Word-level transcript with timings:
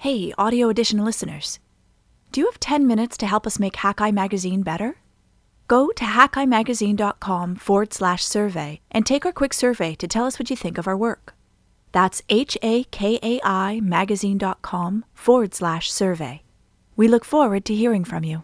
Hey, 0.00 0.32
Audio 0.38 0.70
Edition 0.70 1.04
listeners. 1.04 1.58
Do 2.32 2.40
you 2.40 2.46
have 2.46 2.58
10 2.58 2.86
minutes 2.86 3.18
to 3.18 3.26
help 3.26 3.46
us 3.46 3.58
make 3.58 3.74
Hakai 3.74 4.10
Magazine 4.14 4.62
better? 4.62 4.96
Go 5.68 5.90
to 5.90 6.04
hakaimagazine.com 6.04 7.56
forward 7.56 7.92
slash 7.92 8.24
survey 8.24 8.80
and 8.90 9.04
take 9.04 9.26
our 9.26 9.32
quick 9.32 9.52
survey 9.52 9.94
to 9.96 10.08
tell 10.08 10.24
us 10.24 10.38
what 10.38 10.48
you 10.48 10.56
think 10.56 10.78
of 10.78 10.88
our 10.88 10.96
work. 10.96 11.34
That's 11.92 12.22
H 12.30 12.56
A 12.62 12.84
K 12.84 13.18
A 13.22 13.40
I 13.44 13.80
magazine.com 13.80 15.04
forward 15.12 15.54
slash 15.54 15.92
survey. 15.92 16.44
We 16.96 17.06
look 17.06 17.26
forward 17.26 17.66
to 17.66 17.74
hearing 17.74 18.06
from 18.06 18.24
you. 18.24 18.42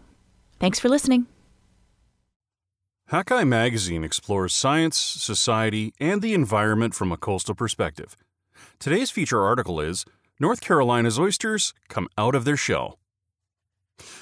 Thanks 0.59 0.77
for 0.77 0.89
listening. 0.89 1.25
Hakai 3.11 3.47
Magazine 3.47 4.03
explores 4.03 4.53
science, 4.53 4.95
society, 4.95 5.95
and 5.99 6.21
the 6.21 6.35
environment 6.35 6.93
from 6.93 7.11
a 7.11 7.17
coastal 7.17 7.55
perspective. 7.55 8.15
Today's 8.77 9.09
feature 9.09 9.41
article 9.41 9.81
is 9.81 10.05
North 10.39 10.61
Carolina's 10.61 11.17
Oysters 11.17 11.73
Come 11.89 12.07
Out 12.15 12.35
of 12.35 12.45
Their 12.45 12.57
Shell. 12.57 12.99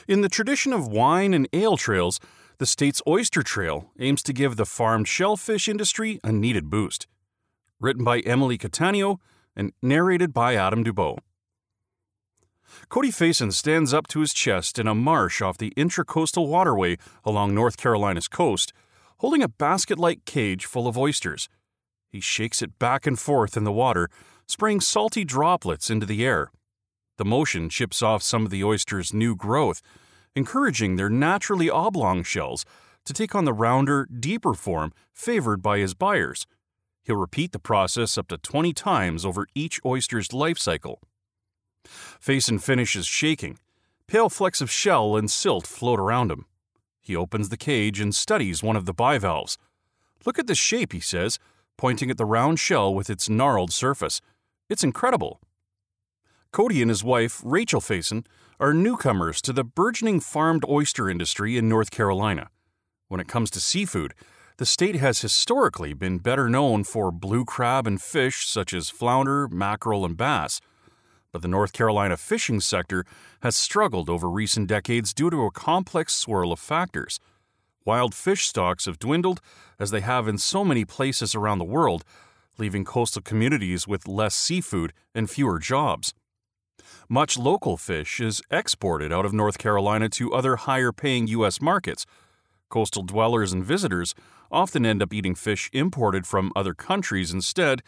In 0.07 0.21
the 0.21 0.29
tradition 0.29 0.71
of 0.71 0.87
wine 0.87 1.33
and 1.33 1.45
ale 1.51 1.75
trails, 1.75 2.21
the 2.57 2.65
state's 2.65 3.01
oyster 3.05 3.43
trail 3.43 3.91
aims 3.99 4.23
to 4.23 4.31
give 4.31 4.55
the 4.55 4.65
farmed 4.65 5.09
shellfish 5.09 5.67
industry 5.67 6.21
a 6.23 6.31
needed 6.31 6.69
boost. 6.69 7.07
Written 7.81 8.05
by 8.05 8.19
Emily 8.19 8.57
Cattaneo 8.57 9.17
and 9.57 9.73
narrated 9.81 10.33
by 10.33 10.55
Adam 10.55 10.85
Dubow. 10.85 11.17
Cody 12.87 13.09
Faison 13.09 13.51
stands 13.51 13.93
up 13.93 14.07
to 14.07 14.21
his 14.21 14.33
chest 14.33 14.79
in 14.79 14.87
a 14.87 14.95
marsh 14.95 15.41
off 15.41 15.57
the 15.57 15.73
intracoastal 15.75 16.47
waterway 16.47 16.97
along 17.25 17.53
North 17.53 17.75
Carolina's 17.75 18.29
coast, 18.29 18.71
holding 19.17 19.43
a 19.43 19.49
basket 19.49 19.99
like 19.99 20.23
cage 20.23 20.65
full 20.65 20.87
of 20.87 20.97
oysters. 20.97 21.49
He 22.07 22.21
shakes 22.21 22.61
it 22.61 22.79
back 22.79 23.05
and 23.05 23.19
forth 23.19 23.57
in 23.57 23.65
the 23.65 23.71
water, 23.73 24.09
spraying 24.47 24.81
salty 24.81 25.23
droplets 25.23 25.89
into 25.89 26.05
the 26.05 26.25
air. 26.25 26.51
The 27.17 27.25
motion 27.25 27.69
chips 27.69 28.01
off 28.01 28.21
some 28.21 28.45
of 28.45 28.51
the 28.51 28.63
oyster's 28.63 29.13
new 29.13 29.35
growth, 29.35 29.81
encouraging 30.35 30.95
their 30.95 31.09
naturally 31.09 31.69
oblong 31.69 32.23
shells 32.23 32.65
to 33.05 33.13
take 33.13 33.35
on 33.35 33.45
the 33.45 33.53
rounder, 33.53 34.07
deeper 34.07 34.53
form 34.53 34.91
favored 35.13 35.61
by 35.61 35.77
his 35.79 35.93
buyers. 35.93 36.45
He'll 37.03 37.15
repeat 37.15 37.51
the 37.51 37.59
process 37.59 38.17
up 38.17 38.27
to 38.29 38.37
20 38.37 38.73
times 38.73 39.25
over 39.25 39.47
each 39.53 39.79
oyster's 39.85 40.33
life 40.33 40.57
cycle. 40.57 40.99
Faison 41.85 42.61
finishes 42.61 43.05
shaking. 43.05 43.59
Pale 44.07 44.29
flecks 44.29 44.59
of 44.59 44.71
shell 44.71 45.15
and 45.15 45.29
silt 45.29 45.67
float 45.67 45.99
around 45.99 46.31
him. 46.31 46.45
He 46.99 47.15
opens 47.15 47.49
the 47.49 47.57
cage 47.57 47.99
and 47.99 48.13
studies 48.13 48.63
one 48.63 48.75
of 48.75 48.85
the 48.85 48.93
bivalves. 48.93 49.57
Look 50.25 50.39
at 50.39 50.47
the 50.47 50.55
shape, 50.55 50.93
he 50.93 50.99
says, 50.99 51.37
pointing 51.77 52.09
at 52.09 52.17
the 52.17 52.25
round 52.25 52.59
shell 52.59 52.93
with 52.93 53.09
its 53.09 53.29
gnarled 53.29 53.71
surface. 53.71 54.21
It's 54.67 54.83
incredible. 54.83 55.41
Cody 56.51 56.81
and 56.81 56.89
his 56.89 57.03
wife, 57.03 57.39
Rachel 57.43 57.81
Faison, 57.81 58.25
are 58.59 58.73
newcomers 58.73 59.39
to 59.43 59.53
the 59.53 59.63
burgeoning 59.63 60.19
farmed 60.19 60.65
oyster 60.67 61.07
industry 61.07 61.55
in 61.55 61.69
North 61.69 61.91
Carolina. 61.91 62.49
When 63.07 63.19
it 63.19 63.27
comes 63.27 63.51
to 63.51 63.59
seafood, 63.59 64.15
the 64.57 64.65
state 64.65 64.95
has 64.95 65.21
historically 65.21 65.93
been 65.93 66.17
better 66.17 66.49
known 66.49 66.83
for 66.83 67.11
blue 67.11 67.45
crab 67.45 67.85
and 67.85 68.01
fish 68.01 68.47
such 68.47 68.73
as 68.73 68.89
flounder, 68.89 69.47
mackerel, 69.49 70.03
and 70.03 70.17
bass. 70.17 70.61
But 71.31 71.43
the 71.43 71.47
North 71.47 71.73
Carolina 71.73 72.17
fishing 72.17 72.59
sector 72.59 73.05
has 73.41 73.55
struggled 73.55 74.09
over 74.09 74.29
recent 74.29 74.67
decades 74.67 75.13
due 75.13 75.29
to 75.29 75.45
a 75.45 75.51
complex 75.51 76.15
swirl 76.15 76.51
of 76.51 76.59
factors. 76.59 77.19
Wild 77.85 78.15
fish 78.15 78.47
stocks 78.47 78.85
have 78.85 78.97
dwindled, 78.97 79.41
as 79.77 79.91
they 79.91 80.01
have 80.01 80.27
in 80.27 80.39
so 80.39 80.65
many 80.65 80.85
places 80.85 81.35
around 81.35 81.59
the 81.59 81.65
world, 81.65 82.03
leaving 82.57 82.85
coastal 82.85 83.21
communities 83.21 83.87
with 83.87 84.07
less 84.07 84.35
seafood 84.35 84.93
and 85.13 85.29
fewer 85.29 85.59
jobs. 85.59 86.13
Much 87.09 87.37
local 87.37 87.77
fish 87.77 88.19
is 88.19 88.41
exported 88.49 89.13
out 89.13 89.25
of 89.25 89.33
North 89.33 89.57
Carolina 89.57 90.09
to 90.09 90.33
other 90.33 90.55
higher 90.55 90.91
paying 90.91 91.27
U.S. 91.27 91.61
markets. 91.61 92.05
Coastal 92.69 93.03
dwellers 93.03 93.53
and 93.53 93.63
visitors 93.63 94.15
often 94.51 94.85
end 94.85 95.01
up 95.01 95.13
eating 95.13 95.35
fish 95.35 95.69
imported 95.73 96.25
from 96.25 96.51
other 96.55 96.73
countries 96.73 97.31
instead, 97.31 97.81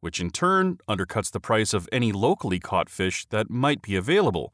which 0.00 0.20
in 0.20 0.30
turn 0.30 0.78
undercuts 0.88 1.30
the 1.30 1.40
price 1.40 1.72
of 1.72 1.88
any 1.92 2.12
locally 2.12 2.58
caught 2.58 2.90
fish 2.90 3.26
that 3.30 3.48
might 3.50 3.80
be 3.80 3.96
available. 3.96 4.52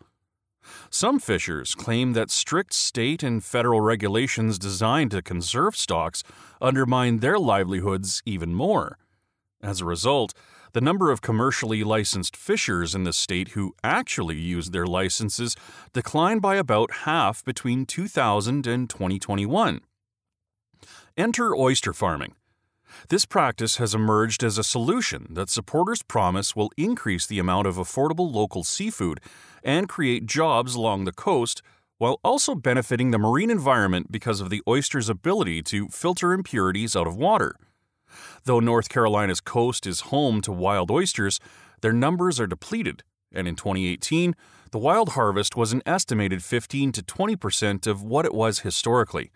Some 0.91 1.19
fishers 1.19 1.75
claim 1.75 2.13
that 2.13 2.31
strict 2.31 2.75
state 2.75 3.23
and 3.23 3.43
federal 3.43 3.81
regulations 3.81 4.59
designed 4.59 5.11
to 5.13 5.23
conserve 5.23 5.77
stocks 5.77 6.23
undermine 6.61 7.19
their 7.19 7.39
livelihoods 7.39 8.23
even 8.27 8.55
more. 8.55 8.99
As 9.63 9.81
a 9.81 9.85
result, 9.85 10.33
the 10.73 10.81
number 10.81 11.11
of 11.11 11.21
commercially 11.21 11.85
licensed 11.85 12.37
fishers 12.37 12.95
in 12.95 13.05
the 13.05 13.13
state 13.13 13.49
who 13.49 13.75
actually 13.83 14.37
used 14.37 14.73
their 14.73 14.87
licenses 14.87 15.57
declined 15.93 16.41
by 16.41 16.57
about 16.57 16.93
half 17.05 17.45
between 17.45 17.85
2000 17.85 18.67
and 18.67 18.89
2021. 18.89 19.81
Enter 21.17 21.55
oyster 21.55 21.93
farming. 21.93 22.35
This 23.09 23.25
practice 23.25 23.77
has 23.77 23.95
emerged 23.95 24.43
as 24.43 24.59
a 24.59 24.65
solution 24.65 25.27
that 25.31 25.51
supporters 25.51 26.03
promise 26.03 26.57
will 26.57 26.73
increase 26.77 27.27
the 27.27 27.39
amount 27.39 27.67
of 27.67 27.77
affordable 27.77 28.33
local 28.33 28.65
seafood 28.65 29.21
and 29.63 29.89
create 29.89 30.27
jobs 30.27 30.75
along 30.75 31.05
the 31.05 31.13
coast 31.13 31.63
while 31.99 32.19
also 32.25 32.55
benefiting 32.55 33.11
the 33.11 33.19
marine 33.19 33.51
environment 33.51 34.11
because 34.11 34.41
of 34.41 34.49
the 34.49 34.63
oyster's 34.67 35.09
ability 35.09 35.63
to 35.63 35.89
filter 35.89 36.33
impurities 36.33 36.97
out 36.97 37.07
of 37.07 37.17
water. 37.17 37.55
Though 38.45 38.61
North 38.61 38.89
Carolina's 38.89 39.41
coast 39.41 39.87
is 39.87 40.01
home 40.01 40.41
to 40.43 40.53
wild 40.53 40.91
oysters, 40.91 41.41
their 41.81 41.93
numbers 41.93 42.39
are 42.39 42.47
depleted, 42.47 43.03
and 43.33 43.49
in 43.49 43.57
2018, 43.57 44.35
the 44.71 44.79
wild 44.79 45.11
harvest 45.11 45.57
was 45.57 45.73
an 45.73 45.83
estimated 45.85 46.43
15 46.45 46.93
to 46.93 47.03
20 47.03 47.37
percent 47.37 47.87
of 47.87 48.03
what 48.03 48.25
it 48.25 48.35
was 48.35 48.61
historically. 48.61 49.31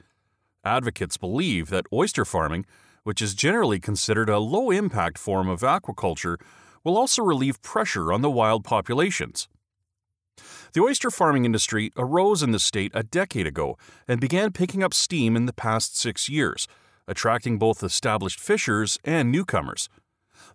Advocates 0.65 1.17
believe 1.17 1.69
that 1.71 1.87
oyster 1.93 2.25
farming, 2.25 2.65
which 3.03 3.21
is 3.21 3.35
generally 3.35 3.79
considered 3.79 4.29
a 4.29 4.39
low 4.39 4.71
impact 4.71 5.19
form 5.19 5.49
of 5.49 5.61
aquaculture, 5.61 6.37
will 6.83 6.97
also 6.97 7.23
relieve 7.23 7.63
pressure 7.63 8.13
on 8.13 8.23
the 8.23 8.31
wild 8.31 8.65
populations. 8.65 9.49
The 10.73 10.81
oyster 10.81 11.11
farming 11.11 11.45
industry 11.45 11.93
arose 11.97 12.43
in 12.43 12.51
the 12.51 12.59
state 12.59 12.93
a 12.95 13.03
decade 13.03 13.47
ago 13.47 13.79
and 14.09 14.21
began 14.21 14.53
picking 14.53 14.83
up 14.83 14.93
steam 14.93 15.37
in 15.37 15.47
the 15.47 15.53
past 15.53 15.97
six 15.97 16.29
years 16.29 16.67
attracting 17.07 17.59
both 17.59 17.83
established 17.83 18.41
fishers 18.41 18.99
and 19.05 19.31
newcomers. 19.31 19.89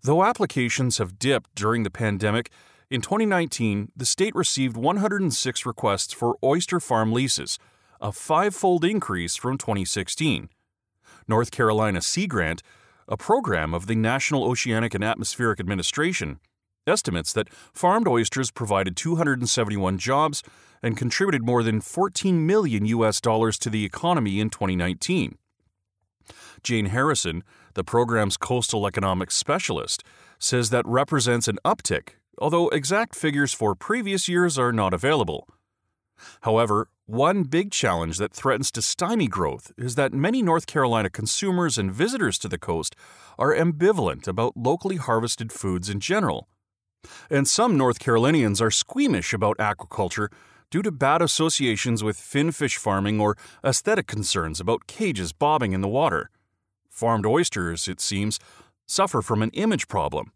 Though 0.01 0.23
applications 0.23 0.97
have 0.97 1.19
dipped 1.19 1.55
during 1.55 1.83
the 1.83 1.89
pandemic, 1.89 2.51
in 2.89 3.01
2019 3.01 3.91
the 3.95 4.05
state 4.05 4.35
received 4.35 4.77
106 4.77 5.65
requests 5.65 6.13
for 6.13 6.37
oyster 6.43 6.79
farm 6.79 7.11
leases, 7.11 7.59
a 8.01 8.11
five 8.11 8.55
fold 8.55 8.85
increase 8.85 9.35
from 9.35 9.57
2016. 9.57 10.49
North 11.27 11.51
Carolina 11.51 12.01
Sea 12.01 12.27
Grant, 12.27 12.63
a 13.07 13.17
program 13.17 13.73
of 13.73 13.87
the 13.87 13.95
National 13.95 14.43
Oceanic 14.45 14.93
and 14.93 15.03
Atmospheric 15.03 15.59
Administration, 15.59 16.39
estimates 16.87 17.33
that 17.33 17.49
farmed 17.73 18.07
oysters 18.07 18.51
provided 18.51 18.95
271 18.95 19.97
jobs 19.97 20.43
and 20.81 20.97
contributed 20.97 21.43
more 21.43 21.61
than 21.61 21.81
14 21.81 22.45
million 22.45 22.85
US 22.85 23.19
dollars 23.19 23.59
to 23.59 23.69
the 23.69 23.85
economy 23.85 24.39
in 24.39 24.49
2019. 24.49 25.37
Jane 26.63 26.87
Harrison, 26.87 27.43
the 27.73 27.83
program's 27.83 28.37
coastal 28.37 28.87
economics 28.87 29.35
specialist, 29.35 30.03
says 30.37 30.69
that 30.69 30.85
represents 30.85 31.47
an 31.47 31.59
uptick, 31.65 32.15
although 32.37 32.69
exact 32.69 33.15
figures 33.15 33.53
for 33.53 33.75
previous 33.75 34.27
years 34.27 34.57
are 34.57 34.71
not 34.71 34.93
available. 34.93 35.47
However, 36.41 36.89
one 37.05 37.43
big 37.43 37.71
challenge 37.71 38.17
that 38.17 38.33
threatens 38.33 38.71
to 38.71 38.81
stymie 38.81 39.27
growth 39.27 39.71
is 39.77 39.95
that 39.95 40.13
many 40.13 40.41
North 40.41 40.67
Carolina 40.67 41.09
consumers 41.09 41.77
and 41.77 41.91
visitors 41.91 42.37
to 42.39 42.47
the 42.47 42.57
coast 42.57 42.95
are 43.37 43.55
ambivalent 43.55 44.27
about 44.27 44.55
locally 44.55 44.97
harvested 44.97 45.51
foods 45.51 45.89
in 45.89 45.99
general. 45.99 46.47
And 47.29 47.47
some 47.47 47.77
North 47.77 47.99
Carolinians 47.99 48.61
are 48.61 48.71
squeamish 48.71 49.33
about 49.33 49.57
aquaculture 49.57 50.27
due 50.69 50.81
to 50.83 50.91
bad 50.91 51.21
associations 51.21 52.03
with 52.03 52.19
fin 52.19 52.51
fish 52.51 52.77
farming 52.77 53.19
or 53.19 53.35
aesthetic 53.63 54.05
concerns 54.05 54.59
about 54.59 54.87
cages 54.87 55.33
bobbing 55.33 55.73
in 55.73 55.81
the 55.81 55.87
water. 55.87 56.29
Farmed 56.99 57.25
oysters, 57.25 57.87
it 57.87 58.01
seems, 58.01 58.41
suffer 58.85 59.21
from 59.21 59.41
an 59.41 59.51
image 59.51 59.87
problem. 59.87 60.33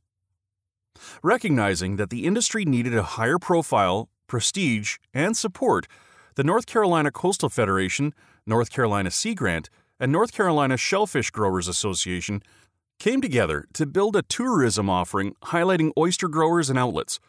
Recognizing 1.21 1.97
that 1.97 2.09
the 2.09 2.23
industry 2.23 2.63
needed 2.63 2.95
a 2.95 3.03
higher 3.03 3.37
profile, 3.37 4.07
prestige, 4.27 4.95
and 5.13 5.35
support, 5.35 5.87
the 6.35 6.43
North 6.43 6.65
Carolina 6.65 7.11
Coastal 7.11 7.49
Federation, 7.49 8.13
North 8.45 8.71
Carolina 8.71 9.11
Sea 9.11 9.33
Grant, 9.33 9.69
and 9.99 10.09
North 10.09 10.31
Carolina 10.31 10.77
Shellfish 10.77 11.31
Growers 11.31 11.67
Association 11.67 12.41
came 12.97 13.19
together 13.19 13.65
to 13.73 13.85
build 13.85 14.15
a 14.15 14.21
tourism 14.21 14.89
offering 14.89 15.35
highlighting 15.43 15.91
oyster 15.97 16.29
growers 16.29 16.69
and 16.69 16.79
outlets. 16.79 17.19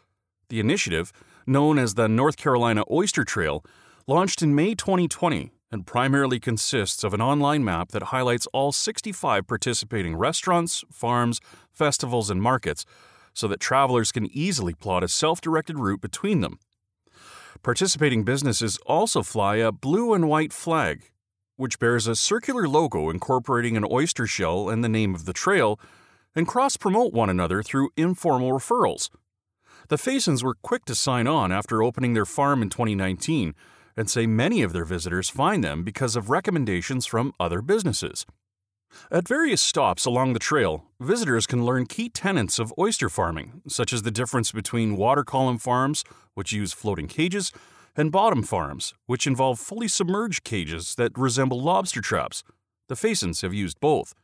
The 0.48 0.60
initiative, 0.60 1.10
known 1.44 1.76
as 1.76 1.94
the 1.94 2.06
North 2.08 2.36
Carolina 2.36 2.84
Oyster 2.88 3.24
Trail, 3.24 3.64
launched 4.06 4.42
in 4.42 4.54
May 4.54 4.76
2020 4.76 5.50
and 5.70 5.86
primarily 5.86 6.38
consists 6.38 7.02
of 7.02 7.14
an 7.14 7.20
online 7.20 7.64
map 7.64 7.90
that 7.90 8.04
highlights 8.04 8.46
all 8.52 8.72
65 8.72 9.46
participating 9.46 10.16
restaurants, 10.16 10.84
farms, 10.90 11.40
festivals, 11.72 12.30
and 12.30 12.40
markets 12.40 12.84
so 13.32 13.48
that 13.48 13.60
travelers 13.60 14.12
can 14.12 14.26
easily 14.26 14.74
plot 14.74 15.02
a 15.02 15.08
self 15.08 15.40
directed 15.40 15.78
route 15.78 16.00
between 16.00 16.40
them. 16.40 16.58
Participating 17.62 18.24
businesses 18.24 18.78
also 18.86 19.22
fly 19.22 19.56
a 19.56 19.72
blue 19.72 20.14
and 20.14 20.28
white 20.28 20.52
flag, 20.52 21.10
which 21.56 21.78
bears 21.78 22.06
a 22.06 22.14
circular 22.14 22.68
logo 22.68 23.10
incorporating 23.10 23.76
an 23.76 23.86
oyster 23.90 24.26
shell 24.26 24.68
and 24.68 24.84
the 24.84 24.88
name 24.88 25.14
of 25.14 25.24
the 25.24 25.32
trail, 25.32 25.80
and 26.34 26.46
cross 26.46 26.76
promote 26.76 27.12
one 27.12 27.30
another 27.30 27.62
through 27.62 27.90
informal 27.96 28.52
referrals. 28.52 29.08
The 29.88 29.98
Faisons 29.98 30.42
were 30.42 30.54
quick 30.54 30.84
to 30.86 30.94
sign 30.94 31.26
on 31.26 31.52
after 31.52 31.82
opening 31.82 32.14
their 32.14 32.24
farm 32.24 32.62
in 32.62 32.70
2019 32.70 33.54
and 33.96 34.10
say 34.10 34.26
many 34.26 34.62
of 34.62 34.72
their 34.72 34.84
visitors 34.84 35.30
find 35.30 35.62
them 35.62 35.82
because 35.82 36.16
of 36.16 36.30
recommendations 36.30 37.06
from 37.06 37.32
other 37.38 37.62
businesses. 37.62 38.26
At 39.10 39.28
various 39.28 39.60
stops 39.60 40.04
along 40.04 40.32
the 40.32 40.38
trail, 40.38 40.84
visitors 41.00 41.46
can 41.46 41.64
learn 41.64 41.86
key 41.86 42.08
tenets 42.08 42.58
of 42.58 42.72
oyster 42.78 43.08
farming, 43.08 43.62
such 43.66 43.92
as 43.92 44.02
the 44.02 44.10
difference 44.10 44.52
between 44.52 44.96
water 44.96 45.24
column 45.24 45.58
farms, 45.58 46.04
which 46.34 46.52
use 46.52 46.72
floating 46.72 47.08
cages, 47.08 47.52
and 47.96 48.12
bottom 48.12 48.42
farms, 48.42 48.94
which 49.06 49.26
involve 49.26 49.58
fully 49.58 49.88
submerged 49.88 50.44
cages 50.44 50.94
that 50.96 51.16
resemble 51.16 51.60
lobster 51.60 52.00
traps. 52.00 52.42
The 52.88 52.96
Faisons 52.96 53.40
have 53.42 53.54
used 53.54 53.80
both. 53.80 54.14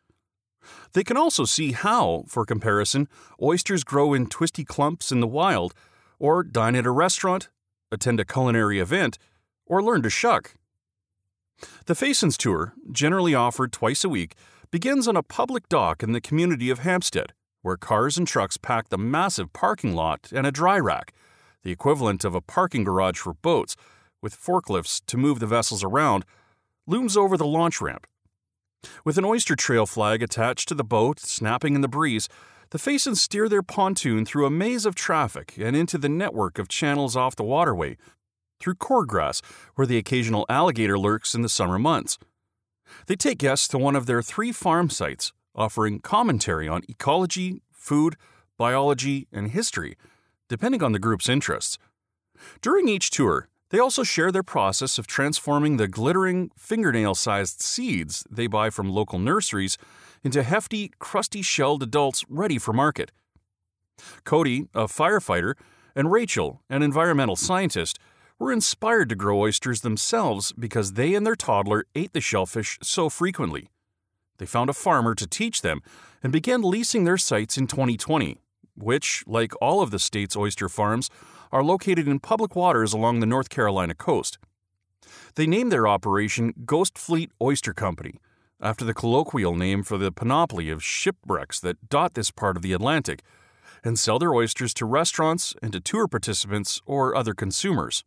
They 0.93 1.05
can 1.05 1.17
also 1.17 1.45
see 1.45 1.73
how, 1.73 2.25
for 2.29 2.45
comparison, 2.45 3.09
oysters 3.41 3.85
grow 3.85 4.13
in 4.13 4.27
twisty 4.27 4.65
clumps 4.65 5.11
in 5.11 5.21
the 5.21 5.27
wild, 5.27 5.73
or 6.19 6.43
dine 6.43 6.77
at 6.77 6.87
a 6.87 6.91
restaurant, 6.91 7.49
attend 7.91 8.21
a 8.21 8.25
culinary 8.25 8.79
event, 8.79 9.19
or 9.71 9.83
learn 9.83 10.03
to 10.03 10.11
shuck. 10.11 10.55
The 11.87 11.95
Faisons 11.95 12.37
Tour, 12.37 12.75
generally 12.91 13.35
offered 13.35 13.73
twice 13.73 14.03
a 14.03 14.09
week, 14.09 14.35
begins 14.73 15.07
on 15.07 15.17
a 15.17 15.23
public 15.23 15.69
dock 15.69 16.03
in 16.03 16.11
the 16.11 16.21
community 16.21 16.71
of 16.71 16.81
Hampstead, 16.81 17.33
where 17.63 17.77
cars 17.77 18.19
and 18.19 18.27
trucks 18.27 18.57
pack 18.57 18.89
the 18.89 18.99
massive 18.99 19.53
parking 19.53 19.95
lot 19.95 20.33
and 20.35 20.45
a 20.45 20.53
dry 20.53 20.79
rack, 20.79 21.13
the 21.63 21.71
equivalent 21.71 22.25
of 22.25 22.35
a 22.35 22.41
parking 22.41 22.83
garage 22.83 23.19
for 23.19 23.35
boats, 23.35 23.77
with 24.21 24.37
forklifts 24.37 25.01
to 25.07 25.17
move 25.17 25.39
the 25.39 25.47
vessels 25.47 25.85
around, 25.85 26.25
looms 26.87 27.17
over 27.17 27.37
the 27.37 27.47
launch 27.47 27.81
ramp. 27.81 28.07
With 29.05 29.19
an 29.19 29.25
oyster 29.25 29.55
trail 29.55 29.87
flag 29.87 30.21
attached 30.23 30.67
to 30.69 30.75
the 30.75 30.85
boat 30.85 31.21
snapping 31.21 31.77
in 31.77 31.81
the 31.81 31.89
breeze, 31.89 32.29
the 32.71 32.79
Faisons 32.79 33.23
steer 33.23 33.49
their 33.49 33.63
pontoon 33.63 34.25
through 34.25 34.47
a 34.47 34.51
maze 34.51 34.85
of 34.87 34.95
traffic 34.95 35.55
and 35.59 35.77
into 35.77 35.99
the 35.99 36.09
network 36.09 36.59
of 36.59 36.69
channels 36.69 37.17
off 37.17 37.37
the 37.37 37.45
waterway, 37.45 37.97
through 38.61 38.75
cordgrass, 38.75 39.43
where 39.75 39.87
the 39.87 39.99
occasional 39.99 40.47
alligator 40.49 40.99
lurks 40.99 41.35
in 41.35 41.43
the 41.43 41.49
summer 41.49 41.79
months. 41.79 42.19
They 43.07 43.17
take 43.17 43.39
guests 43.39 43.69
to 43.69 43.79
one 43.79 43.97
of 43.97 44.07
their 44.07 44.23
three 44.23 44.53
farm 44.53 44.91
sites, 44.91 45.33
offering 45.55 46.01
commentary 46.01 46.69
on 46.69 46.83
ecology, 46.89 47.63
food, 47.73 48.17
biology, 48.57 49.27
and 49.33 49.49
history, 49.49 49.97
depending 50.49 50.83
on 50.83 50.93
the 50.93 50.99
group's 50.99 51.29
interests. 51.29 51.79
During 52.61 52.89
each 52.89 53.11
tour, 53.11 53.49
they 53.71 53.79
also 53.79 54.03
share 54.03 54.33
their 54.33 54.43
process 54.43 54.99
of 54.99 55.07
transforming 55.07 55.77
the 55.77 55.89
glittering, 55.89 56.51
fingernail 56.57 57.15
sized 57.15 57.63
seeds 57.63 58.25
they 58.31 58.47
buy 58.47 58.71
from 58.71 58.91
local 58.91 59.19
nurseries 59.19 59.79
into 60.23 60.43
hefty, 60.43 60.91
crusty 60.99 61.41
shelled 61.41 61.83
adults 61.83 62.25
ready 62.29 62.59
for 62.59 62.73
market. 62.73 63.13
Cody, 64.25 64.69
a 64.75 64.85
firefighter, 64.85 65.55
and 65.95 66.11
Rachel, 66.11 66.63
an 66.69 66.83
environmental 66.83 67.37
scientist, 67.37 67.99
were 68.41 68.51
inspired 68.51 69.11
to 69.11 69.15
grow 69.15 69.39
oysters 69.39 69.83
themselves 69.83 70.53
because 70.59 70.95
they 70.95 71.15
and 71.15 71.27
their 71.27 71.37
toddler 71.37 71.85
ate 71.95 72.15
the 72.15 72.23
shellfish 72.23 72.79
so 72.83 73.11
frequently. 73.11 73.69
They 74.39 74.47
found 74.47 74.71
a 74.71 74.73
farmer 74.73 75.15
to 75.15 75.27
teach 75.27 75.61
them 75.61 75.83
and 76.23 76.33
began 76.33 76.63
leasing 76.63 77.05
their 77.05 77.19
sites 77.19 77.59
in 77.59 77.67
2020, 77.67 78.39
which, 78.75 79.23
like 79.27 79.53
all 79.61 79.83
of 79.83 79.91
the 79.91 79.99
state's 79.99 80.37
oyster 80.37 80.71
farms, 80.71 81.11
are 81.53 81.63
located 81.63 82.09
in 82.09 82.19
public 82.19 82.57
waters 82.57 82.95
along 82.95 83.21
the 83.21 83.27
North 83.27 83.51
Carolina 83.51 83.95
coast. 83.95 84.39
They 85.35 85.47
named 85.47 85.71
their 85.71 85.87
operation 85.87 86.55
Ghost 86.65 86.97
Fleet 86.97 87.31
Oyster 87.43 87.75
Company, 87.75 88.15
after 88.59 88.87
the 88.87 88.95
colloquial 88.95 89.55
name 89.55 89.83
for 89.83 89.99
the 89.99 90.13
panoply 90.13 90.71
of 90.71 90.83
shipwrecks 90.83 91.61
that 91.61 91.91
dot 91.91 92.15
this 92.15 92.31
part 92.31 92.57
of 92.57 92.63
the 92.63 92.73
Atlantic, 92.73 93.23
and 93.85 93.99
sell 93.99 94.19
their 94.19 94.35
oysters 94.35 94.73
to 94.75 94.87
restaurants 94.87 95.55
and 95.63 95.73
to 95.73 95.81
tour 95.81 96.09
participants 96.09 96.81
or 96.87 97.15
other 97.15 97.35
consumers. 97.35 98.03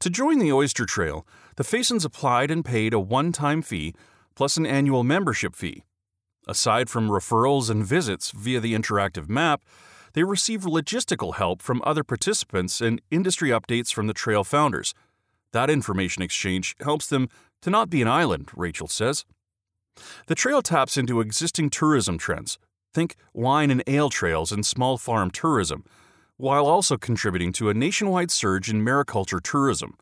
To 0.00 0.10
join 0.10 0.38
the 0.38 0.52
Oyster 0.52 0.86
Trail, 0.86 1.26
the 1.56 1.64
Faisons 1.64 2.04
applied 2.04 2.50
and 2.50 2.64
paid 2.64 2.92
a 2.92 3.00
one 3.00 3.32
time 3.32 3.62
fee 3.62 3.94
plus 4.34 4.56
an 4.56 4.66
annual 4.66 5.04
membership 5.04 5.54
fee. 5.54 5.82
Aside 6.48 6.90
from 6.90 7.08
referrals 7.08 7.70
and 7.70 7.84
visits 7.84 8.30
via 8.32 8.60
the 8.60 8.74
interactive 8.74 9.28
map, 9.28 9.62
they 10.14 10.24
receive 10.24 10.62
logistical 10.62 11.36
help 11.36 11.62
from 11.62 11.80
other 11.84 12.04
participants 12.04 12.80
and 12.80 13.00
industry 13.10 13.50
updates 13.50 13.92
from 13.92 14.06
the 14.06 14.14
trail 14.14 14.44
founders. 14.44 14.94
That 15.52 15.70
information 15.70 16.22
exchange 16.22 16.74
helps 16.80 17.06
them 17.06 17.28
to 17.62 17.70
not 17.70 17.90
be 17.90 18.02
an 18.02 18.08
island, 18.08 18.50
Rachel 18.56 18.88
says. 18.88 19.24
The 20.26 20.34
trail 20.34 20.62
taps 20.62 20.96
into 20.96 21.20
existing 21.20 21.70
tourism 21.70 22.18
trends. 22.18 22.58
Think 22.92 23.16
wine 23.32 23.70
and 23.70 23.82
ale 23.86 24.10
trails 24.10 24.52
and 24.52 24.66
small 24.66 24.98
farm 24.98 25.30
tourism 25.30 25.84
while 26.42 26.66
also 26.66 26.96
contributing 26.96 27.52
to 27.52 27.68
a 27.68 27.74
nationwide 27.74 28.28
surge 28.28 28.68
in 28.68 28.84
mariculture 28.84 29.40
tourism. 29.40 29.96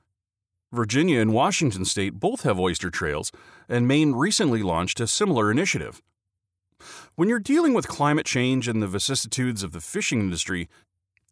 Virginia 0.73 1.21
and 1.21 1.35
Washington 1.35 1.85
state 1.85 2.15
both 2.15 2.45
have 2.45 2.59
oyster 2.59 2.89
trails, 2.89 3.31
and 3.69 3.87
Maine 3.87 4.13
recently 4.13 4.63
launched 4.63 5.01
a 5.01 5.07
similar 5.07 5.51
initiative. 5.51 6.01
When 7.15 7.29
you're 7.29 7.41
dealing 7.41 7.75
with 7.75 7.89
climate 7.89 8.25
change 8.25 8.69
and 8.69 8.83
the 8.83 8.87
vicissitudes 8.87 9.63
of 9.63 9.73
the 9.73 9.83
fishing 9.83 10.19
industry, 10.19 10.71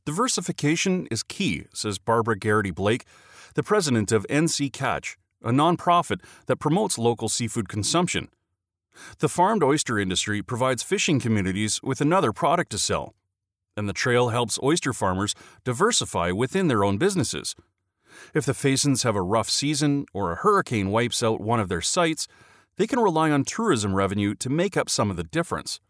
diversification 0.04 1.08
is 1.10 1.22
key, 1.22 1.64
says 1.72 1.98
Barbara 1.98 2.36
Garrity 2.36 2.70
Blake, 2.70 3.06
the 3.54 3.62
president 3.62 4.12
of 4.12 4.26
NC 4.28 4.70
Catch, 4.74 5.16
a 5.42 5.52
nonprofit 5.52 6.20
that 6.44 6.56
promotes 6.56 6.98
local 6.98 7.30
seafood 7.30 7.70
consumption. 7.70 8.28
The 9.20 9.30
farmed 9.30 9.62
oyster 9.62 9.98
industry 9.98 10.42
provides 10.42 10.82
fishing 10.82 11.18
communities 11.18 11.80
with 11.82 12.02
another 12.02 12.30
product 12.34 12.70
to 12.72 12.78
sell, 12.78 13.14
and 13.78 13.88
the 13.88 13.94
trail 13.94 14.28
helps 14.28 14.58
oyster 14.62 14.92
farmers 14.92 15.34
diversify 15.64 16.32
within 16.32 16.68
their 16.68 16.84
own 16.84 16.98
businesses. 16.98 17.54
If 18.34 18.44
the 18.44 18.54
Faisons 18.54 19.04
have 19.04 19.16
a 19.16 19.22
rough 19.22 19.48
season 19.48 20.04
or 20.12 20.32
a 20.32 20.36
hurricane 20.36 20.90
wipes 20.90 21.22
out 21.22 21.40
one 21.40 21.60
of 21.60 21.68
their 21.68 21.80
sites, 21.80 22.26
they 22.76 22.86
can 22.86 23.00
rely 23.00 23.30
on 23.30 23.44
tourism 23.44 23.94
revenue 23.94 24.34
to 24.34 24.50
make 24.50 24.76
up 24.76 24.90
some 24.90 25.10
of 25.10 25.16
the 25.16 25.24
difference. 25.24 25.80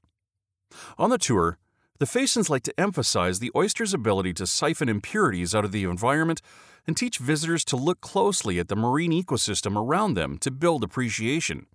On 0.99 1.11
the 1.11 1.19
tour, 1.19 1.59
the 1.99 2.07
Faisons 2.07 2.49
like 2.49 2.63
to 2.63 2.81
emphasize 2.81 3.39
the 3.39 3.51
oyster's 3.57 3.95
ability 3.95 4.33
to 4.35 4.47
siphon 4.47 4.89
impurities 4.89 5.55
out 5.55 5.65
of 5.65 5.73
the 5.73 5.85
environment 5.85 6.41
and 6.87 6.97
teach 6.97 7.19
visitors 7.19 7.65
to 7.67 7.77
look 7.77 8.01
closely 8.01 8.59
at 8.59 8.69
the 8.69 8.77
marine 8.77 9.13
ecosystem 9.13 9.77
around 9.77 10.15
them 10.15 10.39
to 10.39 10.51
build 10.51 10.85
appreciation. 10.85 11.67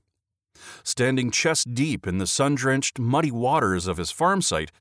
Standing 0.84 1.30
chest 1.30 1.74
deep 1.74 2.08
in 2.08 2.20
the 2.20 2.28
sun 2.28 2.56
drenched, 2.56 3.00
muddy 3.00 3.32
waters 3.32 3.86
of 3.86 3.98
his 3.98 4.12
farm 4.12 4.42
site, 4.42 4.72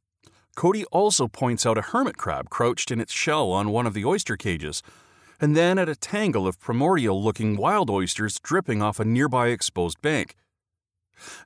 Cody 0.54 0.84
also 0.86 1.28
points 1.28 1.64
out 1.64 1.78
a 1.78 1.82
hermit 1.82 2.16
crab 2.16 2.50
crouched 2.50 2.90
in 2.90 3.00
its 3.00 3.12
shell 3.12 3.50
on 3.52 3.70
one 3.70 3.86
of 3.86 3.94
the 3.94 4.04
oyster 4.04 4.36
cages, 4.36 4.82
and 5.40 5.56
then 5.56 5.78
at 5.78 5.88
a 5.88 5.96
tangle 5.96 6.46
of 6.46 6.60
primordial 6.60 7.22
looking 7.22 7.56
wild 7.56 7.88
oysters 7.90 8.38
dripping 8.40 8.82
off 8.82 9.00
a 9.00 9.04
nearby 9.04 9.48
exposed 9.48 10.00
bank. 10.02 10.36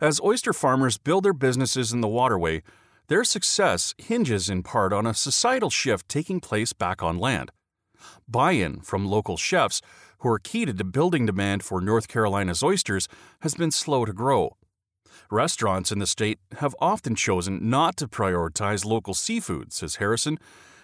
As 0.01 0.21
oyster 0.21 0.53
farmers 0.53 0.99
build 0.99 1.25
their 1.25 1.33
businesses 1.33 1.93
in 1.93 2.01
the 2.01 2.09
waterway, 2.09 2.63
their 3.09 3.25
success 3.25 3.95
hinges 3.99 4.49
in 4.49 4.63
part 4.63 4.93
on 4.93 5.07
a 5.07 5.15
societal 5.15 5.71
shift 5.71 6.09
taking 6.09 6.41
place 6.41 6.73
back 6.73 7.03
on 7.03 7.19
land. 7.19 7.53
Buy 8.29 8.53
in 8.53 8.81
from 8.81 9.07
local 9.07 9.37
chefs, 9.37 9.81
who 10.19 10.29
are 10.29 10.39
key 10.39 10.65
to 10.67 10.85
building 10.85 11.27
demand 11.27 11.63
for 11.63 11.81
North 11.81 12.09
Carolina's 12.09 12.63
oysters, 12.63 13.07
has 13.41 13.55
been 13.55 13.71
slow 13.71 14.05
to 14.05 14.13
grow. 14.13 14.57
Restaurants 15.31 15.91
in 15.91 15.99
the 15.99 16.07
state 16.07 16.39
have 16.59 16.77
often 16.81 17.15
chosen 17.15 17.69
not 17.69 17.97
to 17.97 18.09
prioritize 18.09 18.85
local 18.85 19.15
seafood, 19.15 19.73
says 19.73 19.97
Harrison, 19.97 20.39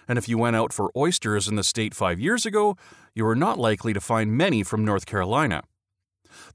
and 0.07 0.17
if 0.17 0.27
you 0.27 0.37
went 0.37 0.55
out 0.55 0.73
for 0.73 0.91
oysters 0.97 1.47
in 1.47 1.55
the 1.55 1.63
state 1.63 1.93
five 1.93 2.19
years 2.19 2.45
ago, 2.45 2.75
you 3.15 3.23
were 3.23 3.35
not 3.35 3.57
likely 3.57 3.93
to 3.93 4.01
find 4.01 4.37
many 4.37 4.63
from 4.63 4.83
North 4.83 5.05
Carolina. 5.05 5.63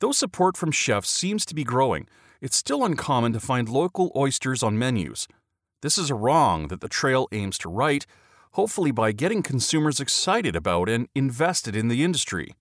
Though 0.00 0.12
support 0.12 0.56
from 0.56 0.72
chefs 0.72 1.08
seems 1.08 1.46
to 1.46 1.54
be 1.54 1.64
growing, 1.64 2.06
it's 2.40 2.56
still 2.56 2.84
uncommon 2.84 3.32
to 3.32 3.40
find 3.40 3.68
local 3.68 4.12
oysters 4.14 4.62
on 4.62 4.78
menus. 4.78 5.26
This 5.80 5.96
is 5.96 6.10
a 6.10 6.14
wrong 6.14 6.68
that 6.68 6.80
the 6.80 6.88
trail 6.88 7.28
aims 7.32 7.56
to 7.58 7.68
right, 7.68 8.04
hopefully 8.52 8.90
by 8.90 9.12
getting 9.12 9.42
consumers 9.42 10.00
excited 10.00 10.56
about 10.56 10.88
and 10.88 11.08
invested 11.14 11.74
in 11.74 11.88
the 11.88 12.04
industry. 12.04 12.54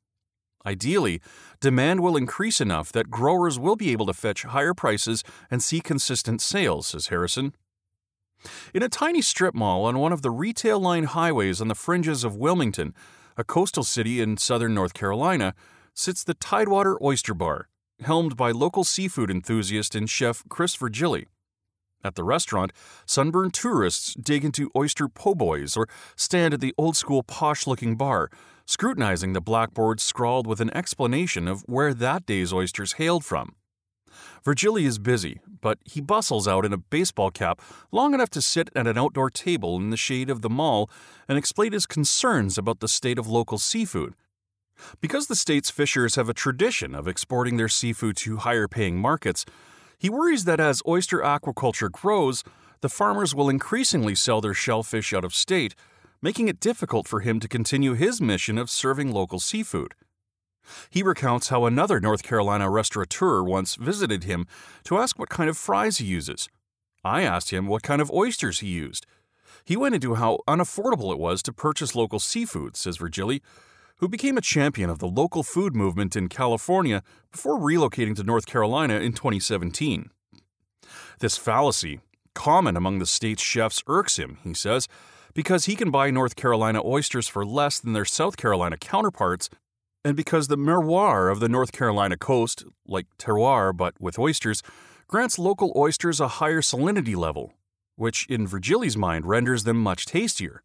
Ideally, 0.65 1.21
demand 1.61 2.01
will 2.01 2.17
increase 2.17 2.59
enough 2.59 2.91
that 2.91 3.09
growers 3.09 3.57
will 3.57 3.75
be 3.75 3.91
able 3.91 4.05
to 4.07 4.13
fetch 4.13 4.43
higher 4.43 4.73
prices 4.73 5.23
and 5.49 5.63
see 5.63 5.79
consistent 5.79 6.41
sales, 6.41 6.87
says 6.87 7.07
Harrison. 7.07 7.53
In 8.73 8.83
a 8.83 8.89
tiny 8.89 9.21
strip 9.21 9.55
mall 9.55 9.85
on 9.85 9.99
one 9.99 10.13
of 10.13 10.21
the 10.21 10.31
retail 10.31 10.79
line 10.79 11.05
highways 11.05 11.61
on 11.61 11.67
the 11.67 11.75
fringes 11.75 12.23
of 12.23 12.35
Wilmington, 12.35 12.93
a 13.37 13.43
coastal 13.43 13.83
city 13.83 14.21
in 14.21 14.37
southern 14.37 14.73
North 14.73 14.93
Carolina, 14.93 15.53
sits 15.93 16.23
the 16.23 16.33
Tidewater 16.33 16.97
Oyster 17.03 17.33
Bar, 17.33 17.69
helmed 18.01 18.35
by 18.35 18.51
local 18.51 18.83
seafood 18.83 19.31
enthusiast 19.31 19.95
and 19.95 20.09
chef 20.09 20.43
Chris 20.49 20.75
Virgili. 20.75 21.25
At 22.03 22.15
the 22.15 22.23
restaurant, 22.23 22.71
sunburned 23.05 23.53
tourists 23.53 24.13
dig 24.13 24.45
into 24.45 24.71
oyster 24.75 25.07
po' 25.07 25.33
boys 25.33 25.75
or 25.75 25.87
stand 26.15 26.53
at 26.53 26.61
the 26.61 26.73
old 26.77 26.95
school 26.95 27.23
posh 27.23 27.65
looking 27.65 27.95
bar, 27.95 28.29
scrutinizing 28.67 29.31
the 29.31 29.41
blackboard 29.41 30.01
scrawled 30.01 30.45
with 30.45 30.59
an 30.59 30.75
explanation 30.75 31.47
of 31.47 31.61
where 31.61 31.93
that 31.93 32.25
day's 32.25 32.51
oysters 32.51 32.93
hailed 32.93 33.23
from. 33.23 33.55
Virgili 34.45 34.85
is 34.85 34.99
busy, 34.99 35.39
but 35.61 35.79
he 35.85 36.01
bustles 36.01 36.47
out 36.47 36.65
in 36.65 36.73
a 36.73 36.77
baseball 36.77 37.31
cap 37.31 37.61
long 37.91 38.13
enough 38.13 38.29
to 38.29 38.41
sit 38.41 38.69
at 38.75 38.85
an 38.85 38.97
outdoor 38.97 39.29
table 39.29 39.77
in 39.77 39.89
the 39.89 39.97
shade 39.97 40.29
of 40.29 40.41
the 40.41 40.49
mall 40.49 40.89
and 41.29 41.37
explain 41.37 41.71
his 41.71 41.85
concerns 41.85 42.57
about 42.57 42.81
the 42.81 42.87
state 42.87 43.17
of 43.17 43.27
local 43.27 43.57
seafood. 43.57 44.13
Because 44.99 45.27
the 45.27 45.35
state's 45.35 45.69
fishers 45.69 46.15
have 46.15 46.29
a 46.29 46.33
tradition 46.33 46.93
of 46.93 47.07
exporting 47.07 47.57
their 47.57 47.69
seafood 47.69 48.17
to 48.17 48.37
higher 48.37 48.67
paying 48.67 48.97
markets, 48.97 49.45
he 49.97 50.09
worries 50.09 50.43
that 50.43 50.59
as 50.59 50.83
oyster 50.85 51.19
aquaculture 51.19 51.91
grows, 51.91 52.43
the 52.81 52.89
farmers 52.89 53.33
will 53.33 53.49
increasingly 53.49 54.13
sell 54.13 54.41
their 54.41 54.53
shellfish 54.53 55.13
out 55.13 55.25
of 55.25 55.33
state, 55.33 55.73
making 56.21 56.47
it 56.47 56.59
difficult 56.59 57.07
for 57.07 57.19
him 57.19 57.39
to 57.39 57.47
continue 57.47 57.93
his 57.93 58.21
mission 58.21 58.57
of 58.57 58.69
serving 58.69 59.11
local 59.11 59.39
seafood. 59.39 59.93
He 60.89 61.03
recounts 61.03 61.49
how 61.49 61.65
another 61.65 61.99
North 61.99 62.23
Carolina 62.23 62.69
restaurateur 62.69 63.41
once 63.43 63.75
visited 63.75 64.23
him 64.23 64.45
to 64.83 64.97
ask 64.97 65.17
what 65.17 65.29
kind 65.29 65.49
of 65.49 65.57
fries 65.57 65.97
he 65.97 66.05
uses. 66.05 66.49
I 67.03 67.21
asked 67.21 67.51
him 67.51 67.67
what 67.67 67.83
kind 67.83 68.01
of 68.01 68.11
oysters 68.11 68.59
he 68.59 68.67
used. 68.67 69.05
He 69.63 69.77
went 69.77 69.95
into 69.95 70.15
how 70.15 70.39
unaffordable 70.47 71.11
it 71.11 71.19
was 71.19 71.41
to 71.43 71.53
purchase 71.53 71.95
local 71.95 72.19
seafood, 72.19 72.75
says 72.75 72.97
Virgili, 72.97 73.41
who 73.97 74.07
became 74.07 74.37
a 74.37 74.41
champion 74.41 74.89
of 74.89 74.99
the 74.99 75.07
local 75.07 75.43
food 75.43 75.75
movement 75.75 76.15
in 76.15 76.29
California 76.29 77.01
before 77.31 77.59
relocating 77.59 78.15
to 78.15 78.23
North 78.23 78.45
Carolina 78.45 78.95
in 78.95 79.13
2017. 79.13 80.09
This 81.19 81.37
fallacy, 81.37 81.99
common 82.33 82.77
among 82.77 82.99
the 82.99 83.05
state's 83.05 83.41
chefs, 83.41 83.83
irks 83.87 84.17
him, 84.17 84.37
he 84.43 84.53
says, 84.53 84.87
because 85.33 85.65
he 85.65 85.75
can 85.75 85.91
buy 85.91 86.09
North 86.11 86.35
Carolina 86.35 86.81
oysters 86.83 87.27
for 87.27 87.45
less 87.45 87.79
than 87.79 87.93
their 87.93 88.05
South 88.05 88.37
Carolina 88.37 88.77
counterparts, 88.77 89.49
and 90.03 90.15
because 90.15 90.47
the 90.47 90.57
merroir 90.57 91.29
of 91.29 91.39
the 91.39 91.49
North 91.49 91.71
Carolina 91.71 92.17
coast, 92.17 92.63
like 92.87 93.07
terroir 93.17 93.75
but 93.75 93.93
with 93.99 94.17
oysters, 94.17 94.63
grants 95.07 95.37
local 95.39 95.73
oysters 95.75 96.19
a 96.19 96.27
higher 96.27 96.61
salinity 96.61 97.15
level, 97.15 97.53
which 97.95 98.25
in 98.27 98.47
Virgili's 98.47 98.97
mind 98.97 99.25
renders 99.25 99.63
them 99.63 99.77
much 99.77 100.05
tastier. 100.05 100.61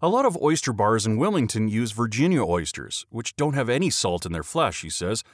A 0.00 0.08
lot 0.08 0.24
of 0.24 0.40
oyster 0.40 0.72
bars 0.72 1.06
in 1.06 1.16
Wilmington 1.16 1.68
use 1.68 1.92
Virginia 1.92 2.42
oysters, 2.42 3.04
which 3.10 3.36
don't 3.36 3.54
have 3.54 3.68
any 3.68 3.90
salt 3.90 4.24
in 4.24 4.32
their 4.32 4.42
flesh, 4.42 4.82
he 4.82 4.90
says. 4.90 5.24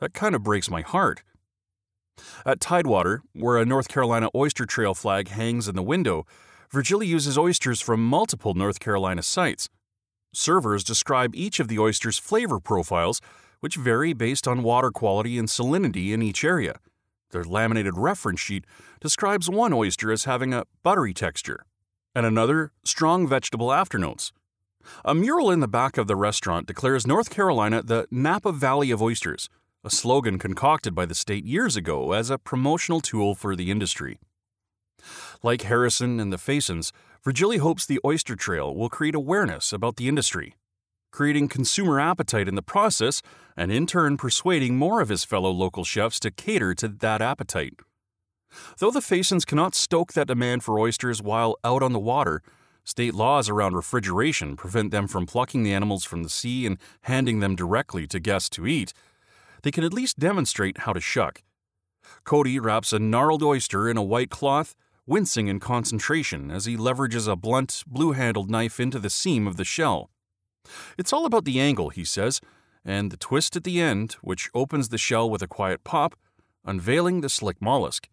That 0.00 0.14
kind 0.14 0.34
of 0.34 0.42
breaks 0.42 0.70
my 0.70 0.80
heart. 0.80 1.22
At 2.44 2.60
Tidewater, 2.60 3.22
where 3.34 3.58
a 3.58 3.66
North 3.66 3.88
Carolina 3.88 4.28
oyster 4.34 4.66
trail 4.66 4.94
flag 4.94 5.28
hangs 5.28 5.68
in 5.68 5.76
the 5.76 5.82
window, 5.82 6.26
Virgili 6.72 7.06
uses 7.06 7.36
oysters 7.36 7.80
from 7.80 8.06
multiple 8.06 8.54
North 8.54 8.78
Carolina 8.78 9.24
sites. 9.24 9.68
Servers 10.32 10.84
describe 10.84 11.34
each 11.34 11.58
of 11.58 11.66
the 11.66 11.80
oyster's 11.80 12.16
flavor 12.16 12.60
profiles, 12.60 13.20
which 13.58 13.74
vary 13.74 14.12
based 14.12 14.46
on 14.46 14.62
water 14.62 14.92
quality 14.92 15.36
and 15.36 15.48
salinity 15.48 16.12
in 16.12 16.22
each 16.22 16.44
area. 16.44 16.76
Their 17.32 17.42
laminated 17.42 17.98
reference 17.98 18.38
sheet 18.38 18.64
describes 19.00 19.50
one 19.50 19.72
oyster 19.72 20.12
as 20.12 20.24
having 20.24 20.54
a 20.54 20.64
buttery 20.84 21.12
texture, 21.12 21.66
and 22.14 22.24
another 22.24 22.70
strong 22.84 23.26
vegetable 23.26 23.72
afternotes. 23.72 24.32
A 25.04 25.12
mural 25.12 25.50
in 25.50 25.58
the 25.58 25.66
back 25.66 25.98
of 25.98 26.06
the 26.06 26.14
restaurant 26.14 26.68
declares 26.68 27.04
North 27.04 27.30
Carolina 27.30 27.82
the 27.82 28.06
Napa 28.12 28.52
Valley 28.52 28.92
of 28.92 29.02
Oysters, 29.02 29.48
a 29.82 29.90
slogan 29.90 30.38
concocted 30.38 30.94
by 30.94 31.04
the 31.04 31.16
state 31.16 31.44
years 31.44 31.74
ago 31.74 32.12
as 32.12 32.30
a 32.30 32.38
promotional 32.38 33.00
tool 33.00 33.34
for 33.34 33.56
the 33.56 33.72
industry. 33.72 34.18
Like 35.42 35.62
Harrison 35.62 36.20
and 36.20 36.32
the 36.32 36.38
Faisons, 36.38 36.92
Virgili 37.24 37.58
hopes 37.58 37.84
the 37.84 38.00
Oyster 38.04 38.36
Trail 38.36 38.74
will 38.74 38.88
create 38.88 39.14
awareness 39.14 39.72
about 39.72 39.96
the 39.96 40.08
industry, 40.08 40.54
creating 41.10 41.48
consumer 41.48 42.00
appetite 42.00 42.48
in 42.48 42.54
the 42.54 42.62
process, 42.62 43.20
and 43.56 43.70
in 43.70 43.86
turn 43.86 44.16
persuading 44.16 44.76
more 44.76 45.00
of 45.00 45.08
his 45.08 45.24
fellow 45.24 45.50
local 45.50 45.84
chefs 45.84 46.18
to 46.20 46.30
cater 46.30 46.74
to 46.74 46.88
that 46.88 47.20
appetite. 47.20 47.74
Though 48.78 48.90
the 48.90 49.02
Faisons 49.02 49.44
cannot 49.44 49.74
stoke 49.74 50.12
that 50.14 50.28
demand 50.28 50.64
for 50.64 50.78
oysters 50.78 51.22
while 51.22 51.56
out 51.62 51.82
on 51.82 51.92
the 51.92 51.98
water, 51.98 52.42
state 52.84 53.14
laws 53.14 53.48
around 53.48 53.74
refrigeration 53.74 54.56
prevent 54.56 54.90
them 54.90 55.06
from 55.06 55.26
plucking 55.26 55.62
the 55.62 55.72
animals 55.72 56.04
from 56.04 56.22
the 56.22 56.28
sea 56.28 56.66
and 56.66 56.78
handing 57.02 57.40
them 57.40 57.54
directly 57.54 58.06
to 58.06 58.18
guests 58.18 58.48
to 58.50 58.66
eat. 58.66 58.92
They 59.62 59.70
can 59.70 59.84
at 59.84 59.92
least 59.92 60.18
demonstrate 60.18 60.78
how 60.78 60.92
to 60.92 61.00
shuck. 61.00 61.42
Cody 62.24 62.58
wraps 62.58 62.92
a 62.92 62.98
gnarled 62.98 63.42
oyster 63.42 63.88
in 63.88 63.96
a 63.96 64.02
white 64.02 64.30
cloth, 64.30 64.74
wincing 65.10 65.48
in 65.48 65.58
concentration 65.58 66.52
as 66.52 66.66
he 66.66 66.76
leverages 66.76 67.26
a 67.26 67.34
blunt, 67.34 67.82
blue 67.84 68.12
handled 68.12 68.48
knife 68.48 68.78
into 68.78 69.00
the 69.00 69.10
seam 69.10 69.44
of 69.44 69.56
the 69.56 69.64
shell. 69.64 70.08
It's 70.96 71.12
all 71.12 71.26
about 71.26 71.44
the 71.44 71.58
angle, 71.58 71.88
he 71.88 72.04
says, 72.04 72.40
and 72.84 73.10
the 73.10 73.16
twist 73.16 73.56
at 73.56 73.64
the 73.64 73.80
end, 73.80 74.12
which 74.22 74.48
opens 74.54 74.88
the 74.88 74.98
shell 74.98 75.28
with 75.28 75.42
a 75.42 75.48
quiet 75.48 75.82
pop, 75.82 76.14
unveiling 76.64 77.22
the 77.22 77.28
slick 77.28 77.60
mollusk. 77.60 78.08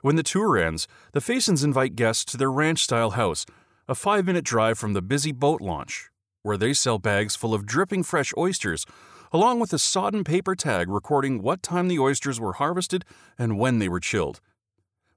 When 0.00 0.16
the 0.16 0.22
tour 0.22 0.56
ends, 0.56 0.88
the 1.12 1.20
Faisons 1.20 1.62
invite 1.62 1.94
guests 1.94 2.24
to 2.26 2.38
their 2.38 2.50
ranch 2.50 2.82
style 2.82 3.10
house, 3.10 3.44
a 3.86 3.94
five 3.94 4.24
minute 4.24 4.46
drive 4.46 4.78
from 4.78 4.94
the 4.94 5.02
busy 5.02 5.30
boat 5.30 5.60
launch, 5.60 6.08
where 6.42 6.56
they 6.56 6.72
sell 6.72 6.98
bags 6.98 7.36
full 7.36 7.52
of 7.52 7.66
dripping 7.66 8.02
fresh 8.02 8.32
oysters, 8.38 8.86
along 9.30 9.60
with 9.60 9.74
a 9.74 9.78
sodden 9.78 10.24
paper 10.24 10.54
tag 10.54 10.88
recording 10.88 11.42
what 11.42 11.62
time 11.62 11.88
the 11.88 11.98
oysters 11.98 12.40
were 12.40 12.54
harvested 12.54 13.04
and 13.38 13.58
when 13.58 13.78
they 13.78 13.90
were 13.90 14.00
chilled. 14.00 14.40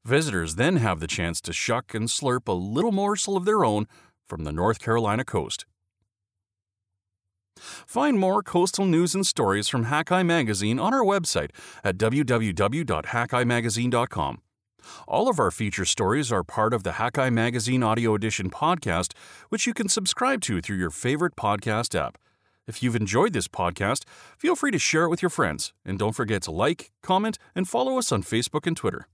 Visitors 0.05 0.55
then 0.55 0.75
have 0.75 0.99
the 0.99 1.07
chance 1.07 1.41
to 1.41 1.51
shuck 1.51 1.95
and 1.95 2.07
slurp 2.07 2.47
a 2.47 2.51
little 2.51 2.91
morsel 2.91 3.35
of 3.35 3.45
their 3.45 3.65
own 3.65 3.87
from 4.29 4.43
the 4.43 4.51
North 4.51 4.77
Carolina 4.77 5.25
coast. 5.25 5.65
Find 7.57 8.19
more 8.19 8.43
coastal 8.43 8.85
news 8.85 9.15
and 9.15 9.25
stories 9.25 9.67
from 9.67 9.85
Hakai 9.85 10.23
Magazine 10.23 10.77
on 10.77 10.93
our 10.93 11.01
website 11.01 11.49
at 11.83 11.97
www.hakaimagazine.com. 11.97 14.41
All 15.07 15.27
of 15.27 15.39
our 15.39 15.49
feature 15.49 15.85
stories 15.85 16.31
are 16.31 16.43
part 16.43 16.75
of 16.75 16.83
the 16.83 16.91
Hakai 16.91 17.33
Magazine 17.33 17.81
Audio 17.81 18.13
Edition 18.13 18.51
podcast, 18.51 19.13
which 19.49 19.65
you 19.65 19.73
can 19.73 19.89
subscribe 19.89 20.41
to 20.41 20.61
through 20.61 20.77
your 20.77 20.91
favorite 20.91 21.35
podcast 21.35 21.99
app. 21.99 22.19
If 22.67 22.83
you've 22.83 22.95
enjoyed 22.95 23.33
this 23.33 23.47
podcast, 23.47 24.03
feel 24.37 24.55
free 24.55 24.69
to 24.69 24.77
share 24.77 25.05
it 25.05 25.09
with 25.09 25.23
your 25.23 25.31
friends, 25.31 25.73
and 25.83 25.97
don't 25.97 26.13
forget 26.13 26.43
to 26.43 26.51
like, 26.51 26.91
comment, 27.01 27.39
and 27.55 27.67
follow 27.67 27.97
us 27.97 28.11
on 28.11 28.21
Facebook 28.21 28.67
and 28.67 28.77
Twitter. 28.77 29.07